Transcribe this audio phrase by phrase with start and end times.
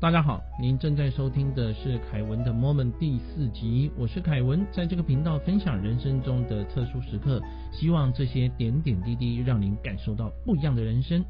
[0.00, 11.24] 大家好，您正在收听的是凯文的 Moment 第四集，我是凯文，在这个频道分享人生中的特殊时刻，希望这些点点滴滴让您感受到不一样的人生。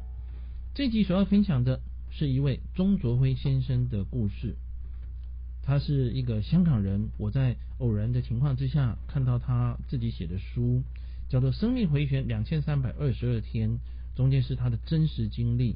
[0.75, 4.55] 这集所要分享的是一位钟卓辉先生的故事，
[5.63, 10.83] 他是一个香港人，我在偶然的情况之下看到他自己写的书，
[11.27, 13.67] 叫做《生命回旋两千三百二十二天》，
[14.15, 15.75] 中间是他的真实经历，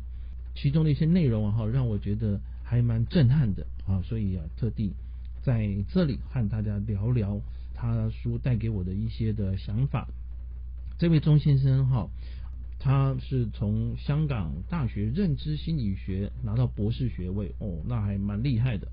[0.53, 2.39] 其中的一些内容哈，让我觉得。
[2.73, 4.95] 还蛮震撼的啊，所以啊，特地
[5.43, 7.39] 在这里和大家聊聊
[7.75, 10.07] 他书带给我的一些的想法。
[10.97, 12.09] 这位钟先生哈，
[12.79, 18.87] 他是从香港大学认知心理学拿到博士学位哦，那还蛮厉害的。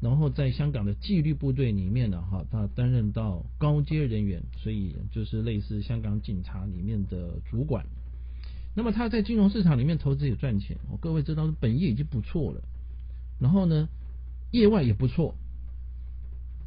[0.00, 7.84] 然后在香港的纪律部队里面呢哈，他担任到高阶人员，所以就是类似香港警察里面的主管。
[8.76, 12.62] 那么他在金融市场里面投资也赚钱，各位知道本业已经不错了。
[13.42, 13.88] 然后呢，
[14.52, 15.34] 业外也不错。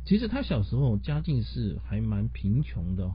[0.06, 3.10] 其实他小时候家境是还蛮贫穷的，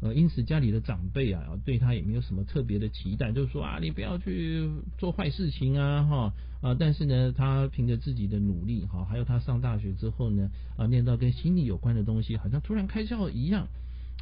[0.00, 6.76] 呃，因此家里的长辈啊，对他也没有什么特别的期待，就是说啊，你不要去做坏事情啊，哈啊。
[6.78, 13.66] 但是呢，他凭着自己的努力，哈，还有他上大学之后呢，啊，念到跟心理有关的东西，好像突然开窍一样，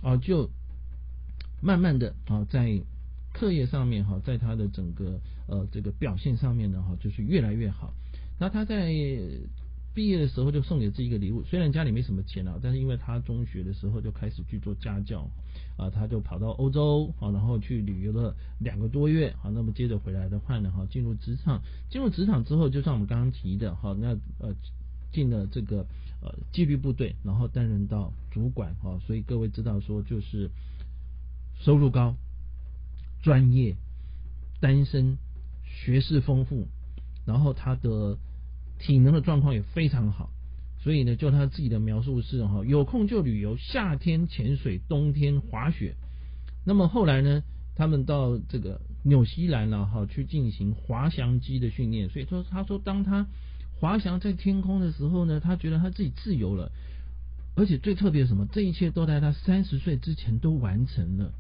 [0.03, 0.48] 啊，就
[1.61, 2.81] 慢慢的啊，在
[3.34, 7.92] 课业上面哈，在他的整个呃这个表现上面呢，哈，就是越来越好。
[8.39, 8.93] 那他在
[9.95, 15.31] 毕业的时候就送给自己一个礼物，虽然家里没什么钱啊，但是因为他中学的时候就开始去做家教
[15.77, 24.09] 啊，他就跑到欧洲啊，然后去旅游了两个多月啊，那么接着回来的话呢，哈，进入职场，进入职场之后，就像我们刚刚提的哈，那
[24.41, 24.53] 呃
[25.13, 25.87] 进了这个
[26.21, 30.51] 呃纪律部队，然后担任到主管啊，所以各位知道说就是
[31.61, 32.17] 收入高、
[33.23, 33.77] 专业、
[34.61, 35.19] 单身、
[35.63, 36.67] 学识丰富。
[37.27, 38.19] 然后他的
[38.78, 40.30] 体能的状况也非常好，
[40.78, 45.95] 所以呢，就他自己的描述是哈，有空就旅游，夏天潜水，冬天滑雪。
[46.67, 47.42] 那么后来呢，
[47.74, 52.08] 他们到这个纽西兰了哈，去进行滑翔机的训练。
[52.08, 53.27] 所以说，他说当他
[53.80, 56.73] 滑翔在天空的时候呢，他觉得他自己自由了，
[57.55, 61.33] 而且最特别什么，这一切都在他三十岁之前都完成了。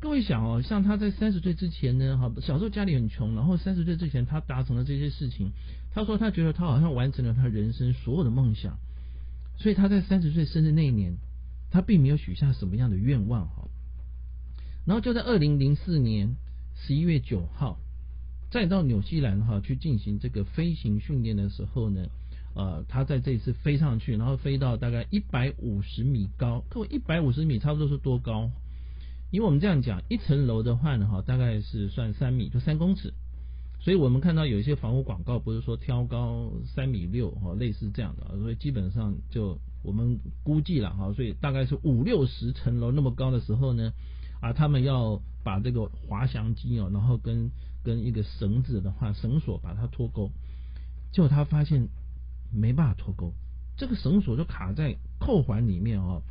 [0.00, 5.50] 各位想哦，像他在三十岁之前呢，哈，小时候家里很穷，然后三十岁之前他达成了这些事情。
[5.94, 8.76] 他说他觉得他好像完成了他人生所有的梦想，
[9.56, 11.14] 所以他在三十岁生日那一年，
[11.70, 13.68] 他并没有许下什么样的愿望哈。
[14.84, 16.34] 然后就在二零零四年
[16.74, 17.78] 十一月九号，
[18.50, 22.08] 再到纽西兰哈去进行这个飞行训练的时候呢，
[22.54, 28.50] 呃，他在这一次飞上去，然后飞到大概一百五十米高，各位一百五十米差不多是多高？
[29.34, 33.12] 因为我们这样讲，一层楼的话呢，哈，大概是算三米，就三公尺。
[33.80, 38.38] 所以我们看到有一些房屋广告，不是说挑高三米六，哈，类似这样的。
[38.38, 43.92] 所以基本上就我们估计了，哈，所以大概是五六十层楼那么高的时候呢，
[44.40, 47.50] 啊，他们要把这个滑翔机哦，然后跟
[47.82, 50.30] 跟一个绳子的话，绳索把它脱钩，
[51.10, 51.88] 结果他发现
[52.52, 53.32] 没办法脱钩，
[53.76, 56.22] 这个绳索就卡在扣环里面哦。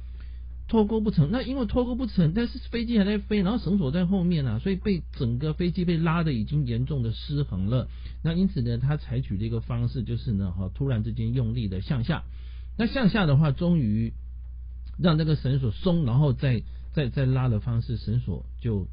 [0.68, 7.90] 脱钩不成，那因为脱钩不成，但是飞机还在飞，然后绳索在后面啊，所以被整个飞机被拉的已经严重的失衡了。
[8.24, 12.24] 那因此呢，他采取的一个方式就是呢，哈，突然之间用力的向下。
[12.78, 14.14] 那向下的话，终于
[14.98, 16.64] 让这个绳索松，然后再
[16.94, 18.88] 再再拉的方式，绳索就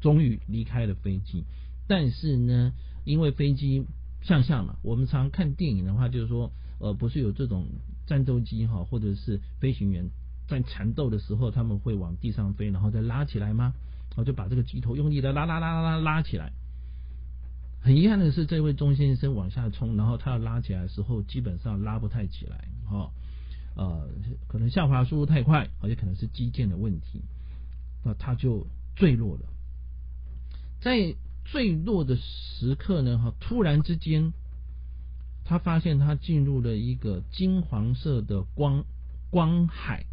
[0.00, 1.44] 终于离开了飞机。
[1.88, 2.72] 但是呢，
[3.04, 3.86] 因为飞机
[4.22, 7.66] 向下嘛，我们常看电影的话，就是说，呃，不是有这种
[8.06, 10.10] 战斗机哈，或者是飞行员。
[10.46, 13.74] 在缠斗的时候，他们会往地上飞，然后再拉起来吗？
[14.10, 16.52] 然后就把这个机头用力的拉拉拉拉拉拉起来。
[17.82, 23.10] 很遗憾的是，这位钟先生往下冲，然后他要拉起来的时候，基本上拉不太起来，哈，
[23.76, 24.08] 呃，
[24.48, 27.22] 可能下滑速度太快，而且可能是机件的问题，
[28.04, 29.42] 那他就坠落了。
[30.80, 31.14] 在
[31.44, 34.32] 坠落的时刻呢，哈，突然之间，
[35.44, 38.84] 他发现他进入了一个金黄色的光
[39.30, 40.06] 光海。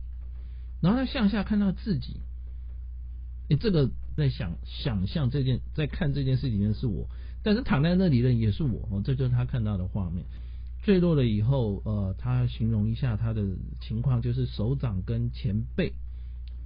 [0.83, 2.19] 然后他向下看到自己，
[3.49, 7.07] 你这个在想想象这件，在看这件事情的是我，
[7.41, 10.25] 但是躺在那里的也是我，哦，这就是他看到的画面。
[10.83, 13.41] 坠落了以后，呃，他形容一下他的
[13.79, 15.93] 情况，就是手掌跟前背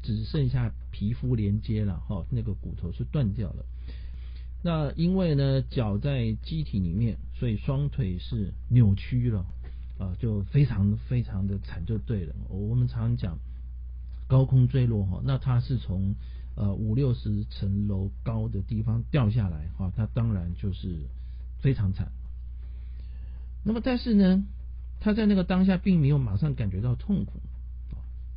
[0.02, 3.64] 只剩下皮肤连接了，哈，那个骨头是断掉了。
[4.64, 9.46] 那因为呢，脚在机体里面，所以双腿是扭曲了，
[10.00, 12.34] 啊，就非常非常的惨，就对了。
[12.50, 13.38] 我们常讲。
[14.28, 16.16] 高空坠落哈，那他是从
[16.56, 21.08] 呃五六十层楼高的地方掉下来哈，他当然就是
[21.62, 22.12] 非常惨。
[23.64, 24.44] 那么但是呢，
[25.00, 27.40] 他在那个当下并没有马上感觉到痛苦。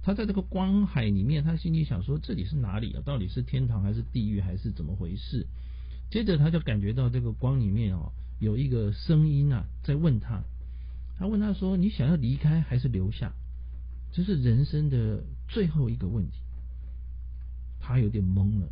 [0.02, 3.02] 他在这个光海里面，他心里想说：这里是哪里啊？
[3.04, 5.46] 到底是天堂还是地狱还是怎么回事？
[6.10, 8.10] 接着他就感觉到这个光里面哦，
[8.40, 10.42] 有一个声音啊，在问他。
[11.18, 13.34] 他问他说：“你想要离开还是留下？”
[14.12, 16.38] 这是人生的最后一个问题。
[17.78, 18.68] 他有点懵了，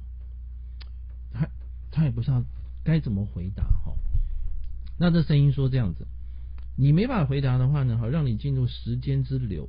[1.33, 1.49] 他
[1.91, 2.45] 他也不知道
[2.85, 3.97] 该怎么回答哈。
[4.99, 6.07] 那这声音说这样子
[6.77, 9.69] ：“你没法回答的话呢，好让你进入时间之流。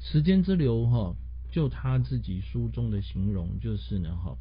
[0.00, 1.14] 时间之流哈，
[1.50, 4.36] 就他自己书中的形容就是呢哈，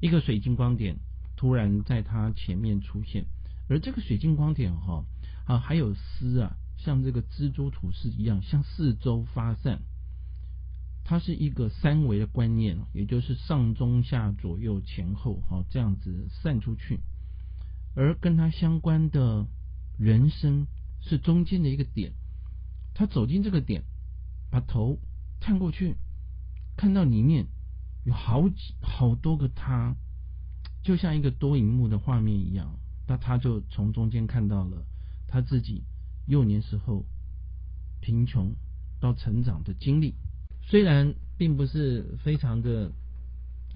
[0.00, 0.96] 一个水晶光点
[1.36, 3.24] 突然在他前面出现，
[3.68, 5.04] 而这个水晶光点哈。”
[5.44, 9.80] 啊，还有丝啊，像这个蜘蛛吐丝一样，向四周发散。
[11.04, 17.00] 它是一个三维的观念，也就是上中下左右前后，哈，这样子散出去。
[17.94, 19.46] 而跟它相关的
[19.98, 20.66] 人生
[21.00, 22.12] 是中间的一个点。
[22.94, 23.84] 他走进这个点，
[24.50, 24.98] 把头
[25.40, 25.96] 探过去，
[26.76, 27.46] 看到里面
[28.04, 29.96] 有好几好多个他，
[30.82, 32.78] 就像一个多荧幕的画面一样。
[33.08, 34.84] 那他就从中间看到了。
[35.26, 35.82] 他自己
[36.26, 37.04] 幼年时候
[38.00, 38.54] 贫穷
[39.00, 40.14] 到成长的经历，
[40.62, 42.90] 虽然并不是非常的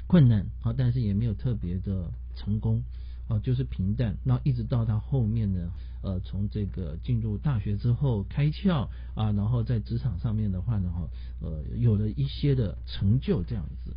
[0.06, 2.82] 困难啊，但是也没有特别的成功
[3.28, 4.16] 啊，就是平淡。
[4.24, 5.70] 那一直到他后面呢，
[6.02, 11.08] 呃，从这个进入大学之后开窍啊，然后在职场上面的话呢，哈，
[11.40, 13.96] 呃，有了一些的成就这样子。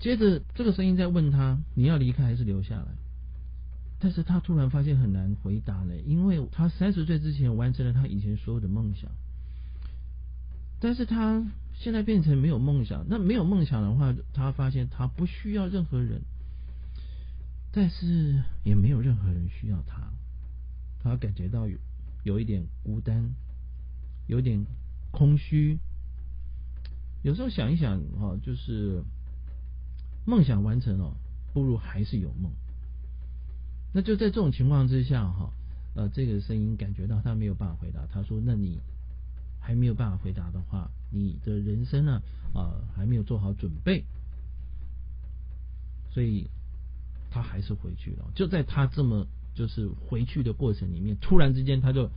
[0.00, 2.86] 接着这个声音在问他：你要离开还是留下来？
[4.04, 9.10] 但是他突然发现很难回答了，因为他三十岁之前完成了他以前所有的梦想，
[10.78, 11.42] 但是他
[11.72, 13.06] 现在变成没有梦想。
[13.08, 16.20] 那没有梦想的话，他发现他不需要任何人，
[17.72, 20.12] 但是也没有任何人需要他。
[21.02, 21.78] 他感觉到有
[22.24, 23.34] 有一点孤单，
[24.26, 24.66] 有点
[25.12, 25.78] 空虚。
[27.22, 29.02] 有时候想一想，哈，就是
[30.26, 31.16] 梦想完成了，
[31.54, 32.52] 不如还是有梦。
[33.96, 35.52] 那就在这种情况之下，哈，
[35.94, 38.04] 呃，这个声音感觉到他没有办法回答。
[38.12, 38.80] 他说：“那你
[39.60, 42.20] 还没有办法回答的话，你的人生呢，
[42.52, 44.04] 啊，还没有做好准备。”
[46.10, 46.50] 所以
[47.30, 48.28] 他还是回去了。
[48.34, 52.10] 就在他这么就是回去的过程里面，突然之间他就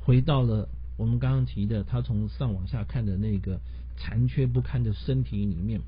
[0.00, 3.60] 回到了我们刚刚提的他从上往下看的那个
[3.98, 5.82] 残缺不堪的身体里面，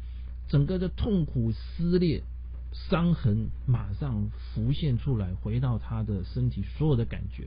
[0.49, 2.23] 整个的痛苦撕裂。
[2.73, 7.45] 伤痕马上浮现出来，回到他的身体所有的感觉。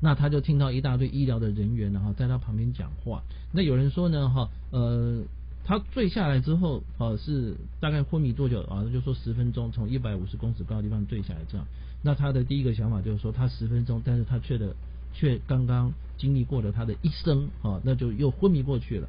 [0.00, 3.22] 那他就听到一大堆医疗的人员，然后在他旁边讲话。
[3.52, 5.22] 那有人说呢，哈，呃，
[5.64, 8.84] 他坠下来之后，呃，是大概昏迷多久啊？
[8.92, 11.64] 就说十分钟，从一百五十公尺高的地方坠下来这样。
[12.02, 14.74] 那他的第一个想法就是说，他十分钟，但是他却的
[15.14, 19.08] 却刚刚经历过了他的一生，啊，那就又昏迷过去了。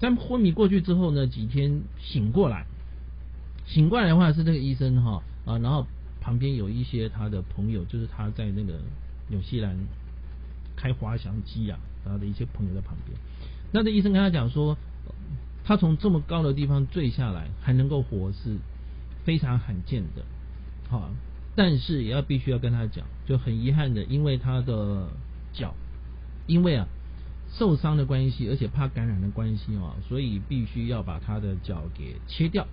[0.00, 2.66] 在昏迷过去之后呢，几天醒过来。
[3.66, 5.86] 醒过来的话是这个医生哈啊，然后
[6.20, 8.80] 旁边有一些他的朋友，就是他在那个
[9.28, 9.76] 纽西兰
[10.76, 13.18] 开滑翔机啊，他的一些朋友在旁边。
[13.72, 14.78] 那这医生跟他讲说，
[15.64, 18.56] 他从这么高的地方坠下来还能够活是
[19.24, 20.24] 非常罕见的，
[20.88, 21.10] 好，
[21.56, 25.08] 但是也要必须要跟他讲，就很遗憾的，因为他的
[25.52, 25.74] 脚，
[26.46, 26.86] 因为啊
[27.52, 32.66] 受伤的关系，而且怕感染的关系哦，所以必须要把他的脚给切掉。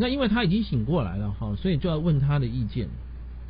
[0.00, 2.88] 那因为他已经醒过来了哈，所以就要问他的意见。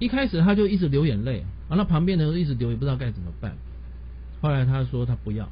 [0.00, 3.56] 一开始他就一直流眼泪，完了旁边的人一直流，也不知道该怎么办。
[4.40, 5.48] 后来他说他不要。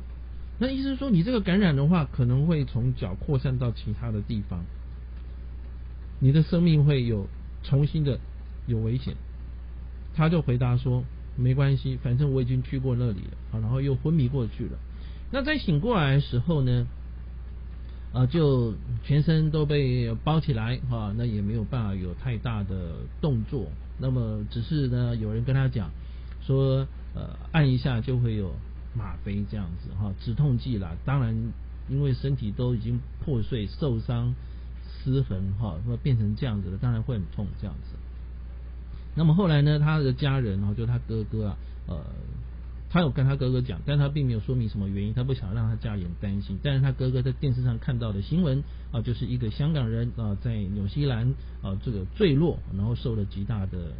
[0.58, 4.64] 那医生说你这个感染的话，可能会从脚扩散到其他的地方，
[6.18, 7.28] 你的生命会有
[7.62, 8.18] 重新的
[8.66, 9.14] 有危险。
[10.16, 11.04] 他就回答说
[11.36, 14.76] 没关系，反正我已经去过那里了啊，然后又昏迷过去了。
[15.30, 16.88] 那在醒过来的时候呢？
[18.10, 18.72] 啊，就
[19.04, 23.66] 全身都被包起来，哈，那也没有办法有太大的动作。
[23.98, 25.90] 那么只是呢，有人跟他讲
[26.40, 28.54] 说，呃，按一下就会有
[28.96, 30.96] 吗啡这样子，哈，止痛剂啦。
[31.04, 31.36] 当然，
[31.90, 34.34] 因为身体都已经破碎、受伤、
[35.04, 37.96] 失痕，哈，那么变成这样子了，当然会很痛这样子。
[39.14, 41.56] 那么后来呢，他的家人，哈，就他哥哥啊，
[41.88, 41.96] 呃。
[42.90, 46.58] 他有跟他哥哥讲，但他并没有说明什么原因，他不想让他家人担心。
[46.62, 53.92] 但是他哥哥在电视上看到的新闻啊，就是一个香港人啊在纽西兰啊这个坠落，然后受了极大的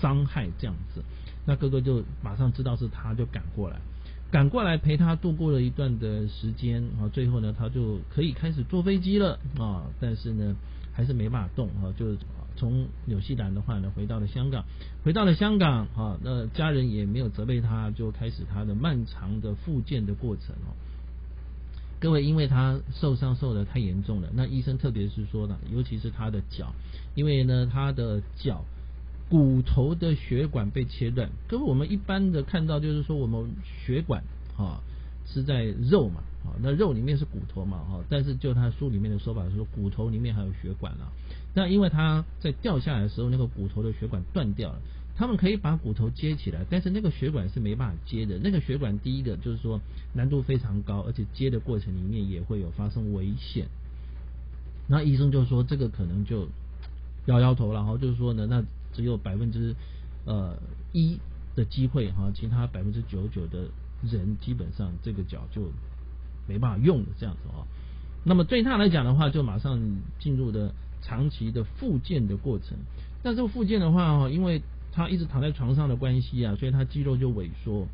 [0.00, 1.02] 伤害这样子。
[1.46, 3.80] 那哥哥就马上知道是他，就赶过来，
[4.30, 7.08] 赶过来陪他度过了一段的时间啊。
[7.12, 10.54] 最后呢，他就可以开始坐飞机了啊，但是呢
[10.92, 12.14] 还是没办法动啊，就
[12.60, 14.66] 从纽西兰的话呢，回到了香港，
[15.02, 20.76] 回到了香港啊，那家人也没有责备他，就开始他的漫长的复健的过程哦。
[22.00, 26.74] 各位，因为他受伤受的太严重了，那医生特别是说呢，尤其是他的脚，
[27.14, 28.66] 因为呢他的脚
[29.30, 31.30] 骨头的血管被切断。
[31.48, 33.50] 各位，我们一般的看到就是说我们
[33.86, 34.22] 血管
[34.58, 34.80] 啊
[35.26, 41.10] 是在肉嘛，啊那肉里面是骨头嘛，哈，但是就他书里面的说法是说骨头里面还有血管了。
[41.54, 44.80] 那因为他在掉下来的时候，那个骨头的血管断掉了。
[45.16, 48.38] 他们可以把骨头接起来，但是那个血管是没办法接的。
[48.38, 49.78] 那个血管第一个就是说
[50.14, 53.66] 难度非常高，而且接的过程里面也会有发生危险。
[54.88, 56.48] 那医生就说这个可能就
[57.26, 58.64] 摇摇头，然后就是说呢，那
[58.94, 59.74] 只有百分之
[60.24, 60.56] 呃
[60.92, 61.18] 一
[61.54, 63.68] 的机会哈，其他百分之九九的
[64.10, 65.70] 人基本上这个脚就
[66.48, 67.66] 没办法用的这样子啊。
[68.24, 69.78] 那么对他来讲的话，就马上
[70.18, 72.76] 进入的长期的复健的过程。
[73.22, 77.86] 那这个复健的话哈，因为他一直躺在床上的关系啊，所以他肌肉就萎缩，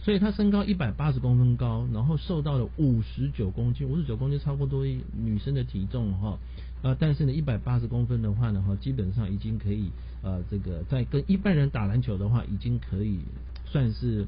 [0.00, 6.38] 所以他身高一百八十公分高，然后瘦到了五十九公斤，五十九公斤差不多女生的体重哈，
[6.82, 9.90] 呃，但是呢，一百八十公分的话呢，哈，基本上已经可以
[10.22, 13.20] 呃，这个在跟一般人打篮球的话，已经可以
[13.64, 14.26] 算是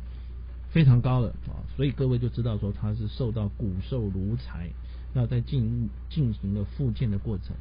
[0.70, 4.70] 非常高了啊，所以各位就知道说他是瘦到骨瘦如柴，
[5.12, 7.54] 那在进进行了复健的过程，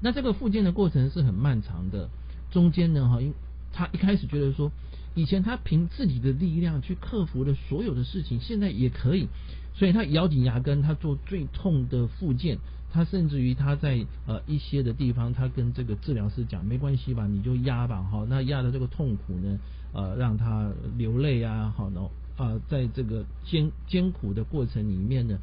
[0.00, 2.08] 那这个复健的过程是很漫长的。
[2.50, 3.34] 中间呢，哈，因
[3.72, 4.72] 他一开始觉得说，
[5.14, 9.28] 以前他凭自己的力量去克服了所有的事情，现在也可以，
[9.74, 12.58] 所以他咬紧牙根，他做最痛的复健，
[12.90, 19.58] 他甚至于他在呃一些的地方，他跟这个治疗师讲，没关系吧，你就压吧，哈，那压的这个痛苦呢，
[19.92, 25.38] 呃，让他流泪啊，好，然后啊，在这个艰艰苦的过程里面呢，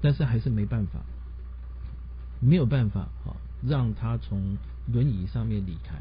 [0.00, 1.00] 但是还是没办法，
[2.40, 3.36] 没有办法，哈。
[3.60, 5.96] 让他从轮椅上面离开，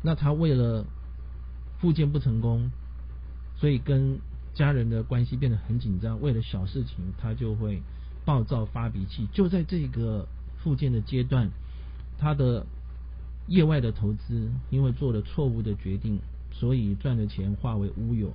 [0.00, 0.84] 那他为了
[1.80, 2.70] 复健不成功，
[3.56, 4.20] 所以跟
[4.54, 6.20] 家人的关系变得很紧张。
[6.20, 7.82] 为了小事情，他就会
[8.24, 9.26] 暴躁发脾气。
[9.32, 10.28] 就在这个
[10.62, 11.50] 复健的阶段，
[12.16, 12.64] 他的
[13.48, 16.20] 业外的投资因为做了错误的决定，
[16.52, 18.32] 所以赚的钱化为乌有。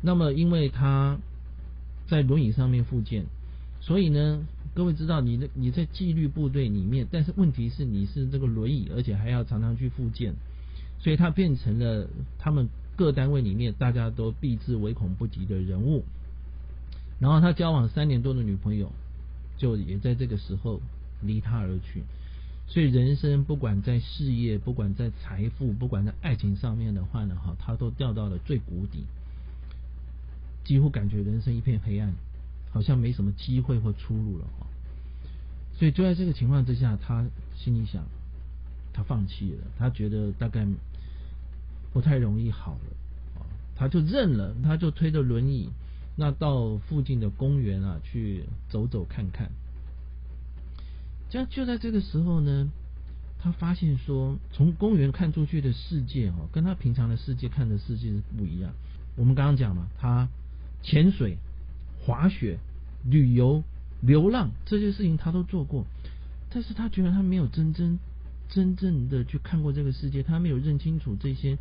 [0.00, 1.18] 那么，因为他
[2.06, 3.26] 在轮椅上面复健。
[3.80, 10.34] 所以呢，各位知道你的你在纪律部队里面，但是问题是你是这个轮椅，而且还要常常去复健，
[10.98, 12.06] 所以他变成了
[12.38, 16.04] 他们各单位里面大家都避之唯恐不及的人物。
[17.18, 18.92] 然后他交往三年多的女朋友，
[19.56, 20.80] 就也在这个时候
[21.22, 22.02] 离他而去。
[22.66, 29.04] 所以人生不管在事业，不管在财富，不管在爱情上面的话呢，哈，他都掉到了最谷底，
[30.64, 32.14] 几乎感觉人生一片黑暗。
[32.72, 34.66] 好像没什么机会或出路了哈，
[35.76, 38.04] 所以就在这个情况之下，他心里想，
[38.92, 40.64] 他放弃了，他觉得大概
[41.92, 43.42] 不太容易好了，啊，
[43.74, 45.68] 他就认了，他就推着轮椅，
[46.16, 49.50] 那到附近的公园啊去走走看看。
[51.28, 52.70] 就就在这个时候呢，
[53.40, 58.72] 他发现说，从公园看出去的世界哦，跟他平常的世界看的世界是不一样。
[59.16, 60.28] 我们刚刚讲嘛，他
[60.84, 61.36] 潜水。
[62.00, 62.58] 滑雪、
[63.04, 63.62] 旅游、
[64.00, 65.84] 流浪这些事情他都做过，
[66.50, 67.98] 但是他觉得他没有真真、
[68.48, 71.58] 真正的去看过这个世界，他没有认清楚这些、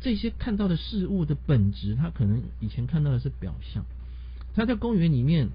[0.00, 1.94] 这些看到的事物的本质。
[1.94, 3.84] 他可能以前看到的是表象。
[4.54, 5.48] 他在公园里面，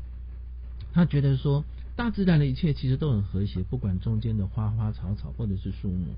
[0.93, 1.65] 他觉得说，
[1.97, 6.15] 大自然的一切其实都很和谐，不管中间的花花草草或者是树木，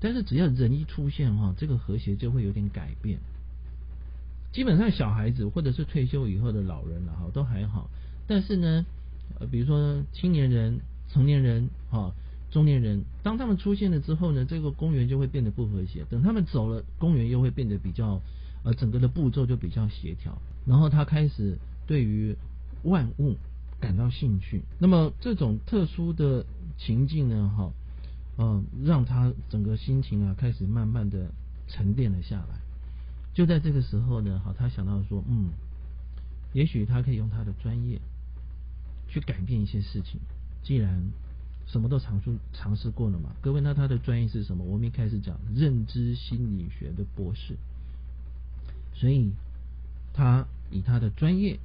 [0.00, 3.20] 但是只要人一出现哈，这个和谐就会有点改变。
[4.52, 7.88] 基本上小孩子或者是退休以后的老人了哈都还好，
[8.26, 8.84] 但是呢，
[9.38, 12.12] 呃，比如说青年人、成年人、哈
[12.50, 16.04] 中年人，当他们出现了之后呢，这个公园就会变得不和谐。
[16.10, 18.20] 等他们走了，公园又会变得比较
[18.64, 20.36] 呃整个的步骤就比较协调。
[20.66, 22.34] 然后他开始对于
[22.84, 23.36] 万物
[23.78, 24.62] 感到兴趣。
[24.78, 26.46] 那么这种特殊的
[26.78, 27.70] 情境呢，哈，
[28.38, 31.30] 嗯，让他整个心情啊开始慢慢的
[31.68, 32.60] 沉淀了下来。
[33.38, 35.50] 就在这个时候呢，好，他想到说，嗯，
[36.52, 38.00] 也许他可以用他的专业
[39.06, 40.18] 去改变一些事情。
[40.64, 41.00] 既然
[41.64, 44.64] 什么都尝试尝试过了嘛，各位，那他的专业是什么？
[44.64, 47.54] 我们一开始讲认知心理学的博士，
[48.92, 49.30] 所以
[50.12, 51.60] 他以他的专业，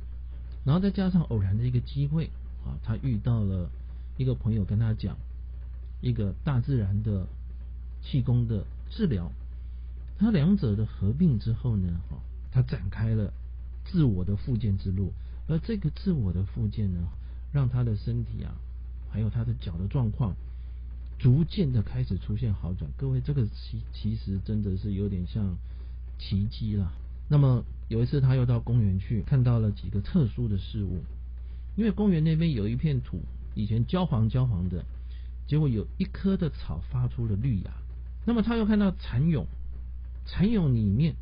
[0.64, 2.30] 然后再加上偶然的一个机会
[2.64, 3.68] 啊，他遇到了
[4.18, 5.18] 一个朋友跟他讲
[6.02, 7.26] 一个大自然的
[8.04, 9.32] 气功的治疗。
[10.20, 12.18] 他两者的合并之后呢，哈，
[12.52, 13.34] 他展开了
[13.86, 15.12] 自我的复健之路，
[15.48, 17.00] 而这个自我的复健呢，
[17.52, 18.56] 让他的身体啊，
[19.12, 20.34] 还有他的脚的状况，
[21.20, 22.90] 逐渐的开始出现好转。
[22.98, 25.56] 各位，这个其其实真的是有点像
[26.18, 26.92] 奇迹了。
[27.30, 31.04] 那么有一次他又到公园去，看到了几个特殊的事物，
[31.76, 33.20] 因为公园那边有一片土，
[33.56, 34.86] 以前焦黄焦黄的，
[35.48, 37.72] 结果有一棵的草发出了绿芽。
[38.26, 39.46] 那么他又看到蚕蛹，
[40.26, 41.16] 蚕蛹里面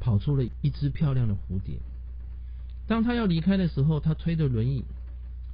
[0.00, 1.78] 跑出了一只漂亮的蝴蝶。
[2.86, 4.84] 当他要离开的时候，他推着轮椅，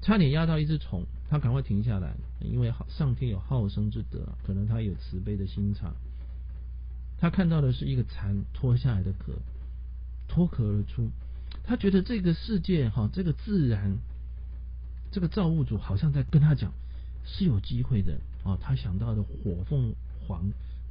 [0.01, 5.95] 差点压到一只虫，他赶快停下来，因为上天有好生之德，可能他有慈悲的心肠。
[7.19, 9.33] 他看到的是一个蚕脱下来的壳，
[10.29, 11.09] 脱壳而出。
[11.65, 13.97] 他觉得这个世界哈，这个自然，
[15.13, 16.73] 这个造物主好像在跟他讲
[17.25, 18.59] 是有机会的啊。
[18.61, 19.95] 他想到的火凤
[20.27, 20.43] 凰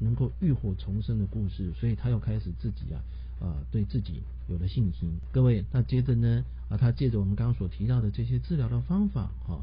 [0.01, 2.99] 能够浴火重生的故事，所以他又开始自己啊。
[3.41, 5.09] 啊，对自己有了信心。
[5.31, 6.43] 各位，那接着呢？
[6.69, 9.59] 啊，他借着我们刚刚所提到的这些治疗的方法，哈，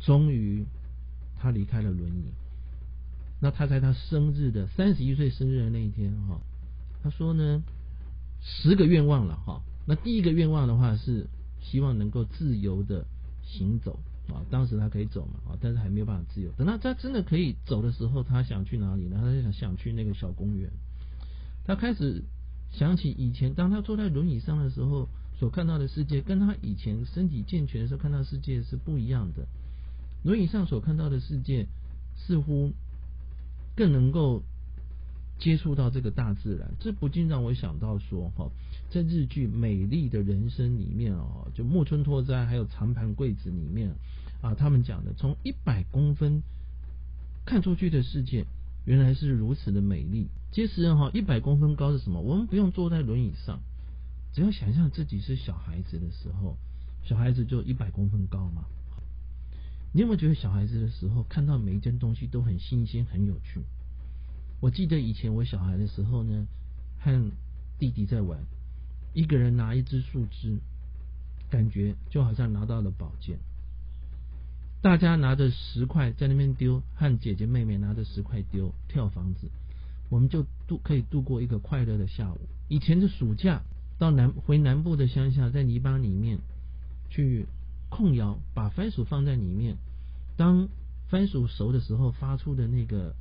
[0.00, 0.64] 终于
[1.38, 2.32] 他离开了轮椅。
[3.38, 6.40] 那他在他生日的三十一岁生日的那一天，哈，
[7.02, 7.62] 他说呢，
[8.40, 9.60] 十个愿望了，哈。
[9.84, 11.26] 那第一个愿望的话是
[11.60, 13.04] 希望能够自由的
[13.44, 14.00] 行走
[14.34, 14.44] 啊。
[14.50, 16.50] 当时他可以走嘛，啊，但是还没有办法自由。
[16.58, 19.18] 等到他真的可以走的时候，他想去哪里呢？
[19.20, 20.70] 他就想想去那个小公园。
[21.64, 22.22] 他开始。
[22.72, 29.46] 想起以前，当他坐在轮椅上的时候，所看到的世界，跟他以前身体健全的时候看到世界是不一样的。
[30.24, 31.68] 轮椅上所看到的世界，
[32.16, 32.72] 似乎
[33.76, 34.42] 更能够
[35.38, 36.70] 接触到这个大自然。
[36.80, 38.50] 这不禁让我想到说，哈，
[38.90, 43.90] 在日剧《美丽的人生》里面哦，就木村拓哉还有长盘贵子里面
[44.42, 46.42] 啊，他们讲的从一百公分
[47.44, 48.46] 看出去的世界。
[48.84, 50.28] 原来是如此的美丽。
[50.52, 52.20] 其实哈，一百公分高是什么？
[52.20, 53.58] 我们不用坐在轮椅上，
[54.32, 56.56] 只要想象自己是小孩子的时候，
[57.02, 58.64] 小孩子就一百公分高嘛。
[59.92, 63.60] 你有没有觉得小孩子的时候看到每一件东西都很新鲜、很有趣？
[64.60, 66.46] 我记得以前我小孩的时候呢，
[67.00, 67.30] 和
[67.78, 68.38] 弟弟在玩，
[69.12, 70.58] 一个人拿一支树枝，
[71.50, 73.38] 感觉就好像拿到了宝剑。
[74.82, 79.48] 大家拿着石块在那边丢，和姐姐妹妹拿着石块丢跳房子，
[80.08, 82.38] 我们就度可以度过一个快乐的下午。
[82.68, 83.62] 以前的暑假
[83.98, 86.38] 到南回南部的乡下，在泥巴里面
[87.10, 87.46] 去
[87.88, 89.76] 控窑，把番薯放在里面，
[90.36, 90.68] 当
[91.08, 93.14] 番薯熟的时候发出的那个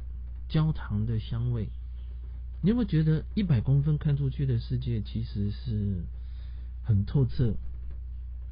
[0.50, 1.70] 焦糖的香味，
[2.62, 6.04] 你有没有觉得一百公分看出去的世界其实是
[6.84, 7.54] 很透彻？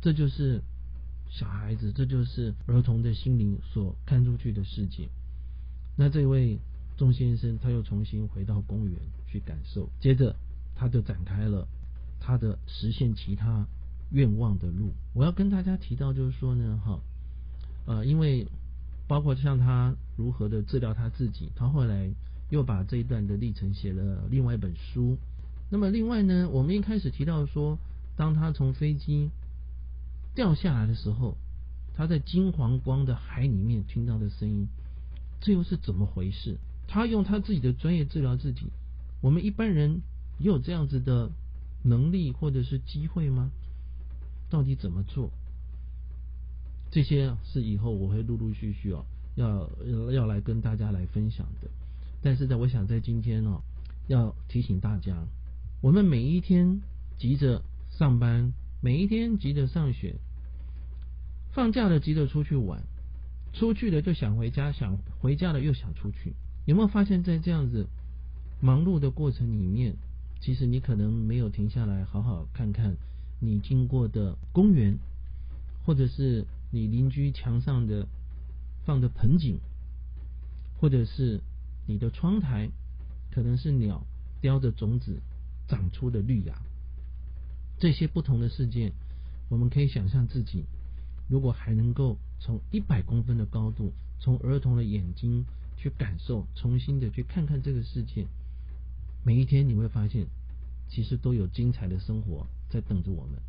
[0.02, 0.62] 这就是。
[1.36, 5.10] 小孩子，这就是儿童的心灵所看出去的世界。
[5.98, 6.60] 那这位
[6.96, 8.94] 钟先生，他又重新回到公园
[9.26, 10.36] 去感受，接着
[10.76, 11.68] 他就展开了
[12.20, 13.66] 他的实现其他
[14.12, 14.94] 愿望的路。
[15.16, 17.02] 我要跟大家提到，就是说呢，哈，
[17.88, 18.48] 呃，因为
[19.08, 22.10] 包括像他如何的治疗他自己，他后来
[22.50, 25.18] 又把这一段的历程写了另外一本书。
[25.70, 27.78] 那么另外呢，我们一开始提到说，
[28.16, 29.30] 当他从飞机。
[30.36, 31.38] 掉下来的时候，
[31.94, 34.68] 他在金黄光的海里面听到的声音，
[35.40, 36.58] 这又是怎么回事？
[36.88, 38.72] 他用他自己的专业治疗自己，
[39.22, 40.02] 我们一般人
[40.40, 41.30] 也有这样子的
[41.84, 43.52] 能力或者是机会吗？
[44.50, 45.30] 到底怎么做？
[46.94, 49.04] 这些是以后我会陆陆续续哦，
[49.34, 51.68] 要要来跟大家来分享的。
[52.22, 53.64] 但是在我想在今天哦，
[54.08, 55.18] 要提醒大家，
[55.82, 56.82] 我们每一天
[57.18, 58.54] 急着上班。
[58.80, 60.18] 每一天急着上学，
[61.54, 62.84] 放假了急着出去玩，
[63.54, 66.34] 出去了就想回家，想回家了又想出去。
[66.66, 67.88] 有没有发现，在这样子
[68.60, 69.96] 忙碌的过程里面，
[70.42, 72.98] 其实你可能没有停下来好好看看
[73.40, 74.98] 你经过的公园，
[75.86, 78.08] 或者是你邻居墙上的
[78.84, 79.60] 放的盆景，
[80.80, 81.40] 或者是
[81.86, 82.72] 你的窗台，
[83.32, 84.04] 可能是鸟
[84.42, 85.22] 叼着种子
[85.68, 86.60] 长出的绿芽。
[87.78, 88.92] 这些不同的事件，
[89.50, 90.66] 我们可以想象自己，
[91.30, 95.46] 如果还能够从一百公分的高度，从儿童的眼睛
[95.78, 98.26] 去感受，重新的去看看这个世界，
[99.24, 100.26] 每一天你会发现，
[100.90, 103.40] 其实都有精彩的生活在等着我们。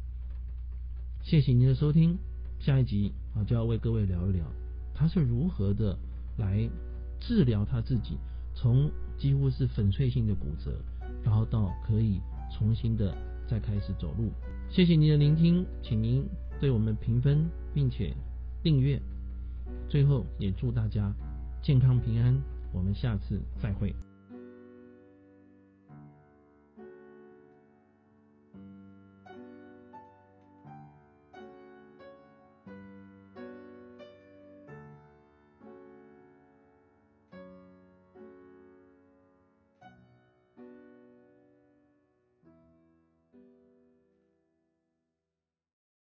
[1.22, 2.18] 谢谢您的收听，
[2.64, 4.42] 下一集啊就要为各位聊一聊，
[4.94, 5.94] 他是如何的
[6.38, 6.66] 来
[7.20, 8.16] 治疗他自己，
[8.54, 10.72] 从几乎是粉碎性的骨折，
[11.22, 13.14] 然后到可以重新的。
[13.46, 14.32] 再开始走路。
[14.70, 16.26] 谢谢您的聆听，请您
[16.58, 18.14] 对我们评分，并且
[18.62, 18.98] 订阅。
[19.86, 21.12] 最后，也祝大家
[21.62, 22.34] 健康平安。
[22.72, 23.94] 我们下次再会。